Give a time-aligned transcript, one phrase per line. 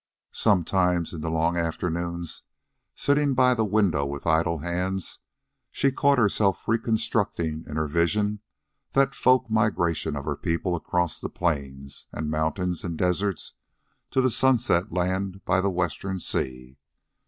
[0.33, 2.41] Sometimes, in the long afternoons,
[2.95, 5.19] sitting by the window with idle hands,
[5.69, 8.39] she caught herself reconstructing in her vision
[8.93, 13.53] that folk migration of her people across the plains and mountains and deserts
[14.09, 16.79] to the sunset land by the Western sea.